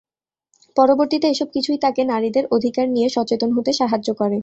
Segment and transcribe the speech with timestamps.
[0.75, 4.37] পরবর্তীতে এসব কিছুই তাকে নারীদের অধিকার নিয়ে সচেতন হতে সাহায্য করে।